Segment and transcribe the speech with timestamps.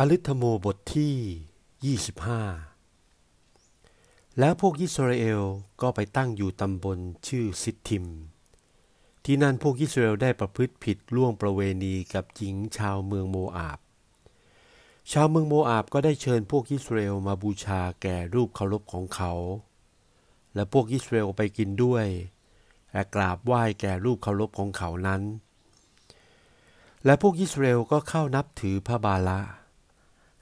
[0.00, 5.42] อลิธโมบทที่ 25 แล้วพวกอิสราเอล
[5.82, 8.04] ก็ไปตั้งอยู่ตำบลชื่อซิทิม
[9.24, 13.78] ที่นั่นพวกอิสราเอลได้ประพฤติผิดล่วงประเวณีกับหญิงชาวเมืองโมอาบ
[15.12, 19.32] ชาวเมืองโมอาบก็ได้เชิญพวกอิสราเอลมาบูชาแก่รูปเคารพของเขา
[20.54, 22.06] และพวกอิสราเอลไปกินด้วย
[22.92, 25.22] และกราบไหว้แก่รูปเคารพของเขานั้น
[27.04, 29.40] และพวกอิสราเอลก็เข้านับถือพระบาละ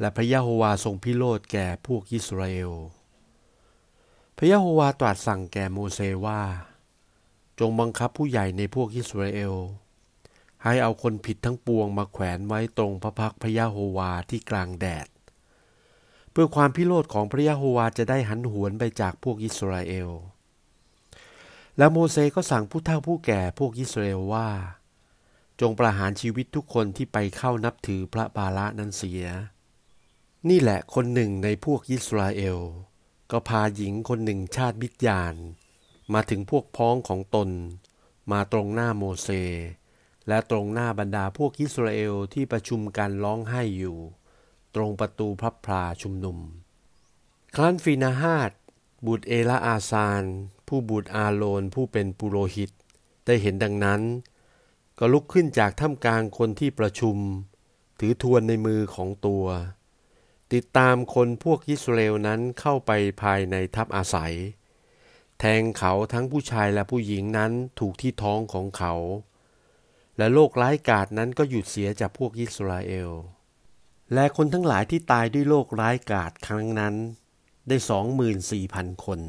[0.00, 2.72] และพระยะโฮวาทรงพิโรธแก่พวกอิสราเอล
[4.36, 6.42] พระยะโฮวาตรัสสั่งแก่โมเสสว่า
[7.60, 9.54] จงบังคับผู้ใหญ่ในพวกอิสราเอล
[10.64, 15.08] ให้เอาคนผิดทั้งปวงมาแขวนไว้ตรงพระพักพระยะโฮวาที่กลางแดด
[16.30, 20.10] เพื่อความพิโรธของพระยะโฮวาจะได้หันหวนไปจากพวกอิสราเอล
[21.78, 24.48] และโมเสสก็สั่งผู้เฒ่าผู้แก่พวกอิสราเอลว่า
[25.60, 29.24] จงประหารชีวิตทุกคนที่ไปเข้านับถือพระบาละนั้นเสีย
[30.48, 32.58] นี่แหละคนหนึ่งในพวกอิสราเอล
[33.30, 35.34] ก็พาหญิงคนหนึ่งชาติบิดยาน
[36.12, 37.50] มาถึงพวกพ้องของตน
[38.32, 39.28] มาตรงหน้าโมเส
[40.28, 43.98] และตรงหน้าบรรดาพวกอิสราเอลที่ประชุมกันร้องไห้อยู่
[44.74, 46.38] ตรงประตูพระพลาชุมนุม
[47.54, 48.50] ครั้นฟีนาฮาด
[49.06, 50.24] บุตรเอลาอาซาน
[50.68, 52.70] ผู้บุตรอาโลนผู้เป็นปุโรหิต
[53.26, 54.00] ได้เห็นดังนั้น
[54.98, 57.16] ก็ลุกขึ้นจากท่ามกลางคนที่ประชุม
[57.98, 59.46] ถือทวนในมือของตัว
[60.52, 62.90] ติดตามคนพวกอิสราเอลนั้นเข้าไป
[63.22, 64.34] ภายในทัพอาศัย
[65.38, 68.94] แทงเขาทั้งผู้ชายและผู้หญิงนั้นถูกที่ท้องของเขา
[70.18, 73.10] และโรคร้ายกาจนั้นก็หยุดเสียจากพวกอิสราเอล
[74.14, 76.94] และคนทั้งหลายที่ตายด้วยโรคร้ายกาจครั้งนั้น
[77.68, 79.20] ได้สองหมื่นสี่พันคน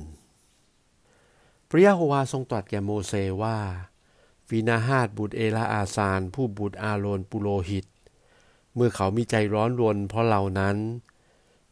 [1.70, 3.58] พระยะโฮวาทรงตรัสแก่โมเสสว่า
[4.48, 7.86] ฟีนาฮาดบุตรเอลาอาซาน ผู้บุตรอาโรนปุโรหิต
[8.76, 10.78] เมื่อเขามีใจร้อนรนเพราะเหล่านั้น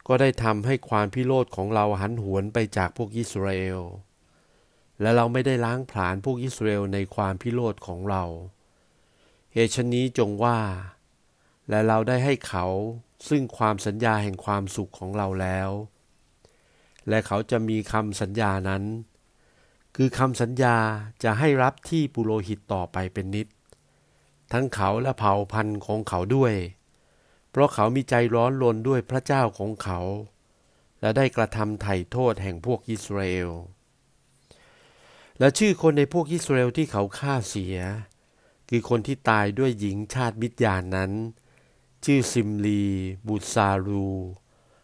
[0.08, 3.82] ก็ได้ทำให้ความพิโรธของเราหันหวนไปจากพวกอิสราเอล
[5.02, 8.24] และเราไม่ได้ล้างผลาญพวกอิสราเอลในความพิโรธของเรา
[9.54, 10.60] เหตุชนี้จงว่า
[11.70, 12.66] และเราได้ให้เขา
[13.30, 15.70] ซึ่งความสัญญาแห่งความสุขของเราแล้ว
[17.10, 18.84] และเขาจะมีคำสัญญานั้น
[19.96, 20.78] คือคำสัญญา
[21.24, 23.48] จะให้รับที่ปุโรหิตต่อไปเป็นนิด
[24.54, 26.54] ทั้งเขาและเผ่าพันธุ์ของเขาด้วย
[27.52, 30.00] เพราะเขามีใจร้อนรนด้วยพระเจ้าของเขา
[31.02, 33.52] และได้กระทำไถ่โทษแห่งพวกอิสราเอล
[35.40, 37.78] และชื่อคนในพวกอิสราเอลที่เขาฆ่าเสีย
[38.70, 41.12] คือคนที่ตายด้วยหญิงชาติมิดยานนั้น
[42.06, 42.86] ชื่อซิมลี
[43.28, 44.10] บุตซารู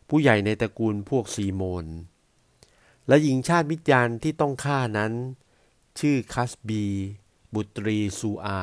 [0.09, 1.85] ผู้ใหญ่ในตระกูลพวกซีโมน
[3.07, 5.13] และหญิงชาติมิดยานที่ต้องฆ่านั้น
[5.99, 6.85] ชื่อคัสบี
[7.53, 8.61] บุตรีซูอา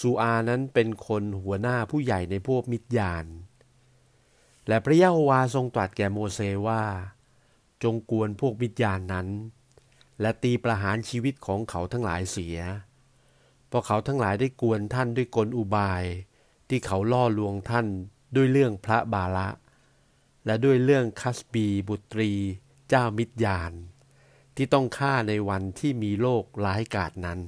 [0.00, 3.26] ซูอานั้นเป็นคนหัวหน้าผู้ใหญ่ในพวกมิดยาน
[4.68, 6.82] และพระยะโฮวาทรงตรัสแก่โมเสว่า
[7.82, 9.28] จงกวนพวกมิดยานนั้น
[10.20, 12.58] และตีประหารชีวิตของเขาทั้งหลายเสีย
[13.68, 16.04] เพราะเขาทั้งหลายได้กวนท่านด้วยกลอุบาย
[16.68, 17.86] ที่เขาล่อลวงท่าน
[18.36, 19.48] ด้วยเรื่องพระบาละ
[20.46, 22.32] และด้วยเรื่องคัสบีบุตรี
[22.88, 23.72] เจ้ามิดยาน
[24.56, 27.40] ที่ต้องฆ่าในวันที่มีโรคร้ายกาจนั้น